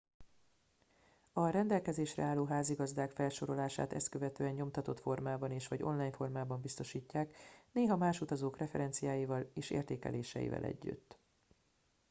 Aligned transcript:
a 1.33 1.49
rendelkezésre 1.49 2.23
álló 2.23 2.45
házigazdák 2.45 3.11
felsorolását 3.11 3.93
ezt 3.93 4.09
követően 4.09 4.53
nyomtatott 4.53 4.99
formában 4.99 5.51
és/vagy 5.51 5.83
online 5.83 6.11
formában 6.11 6.61
biztosítják 6.61 7.35
néha 7.71 7.97
más 7.97 8.21
utazók 8.21 8.57
referenciáival 8.57 9.49
és 9.53 9.69
értékeléseivel 9.69 10.63
együtt 10.63 11.17